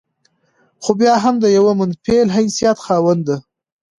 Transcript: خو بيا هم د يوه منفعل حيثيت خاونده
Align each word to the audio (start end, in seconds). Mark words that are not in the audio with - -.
خو 0.83 0.91
بيا 0.99 1.13
هم 1.23 1.35
د 1.43 1.45
يوه 1.57 1.73
منفعل 1.81 2.27
حيثيت 2.35 2.77
خاونده 2.85 3.35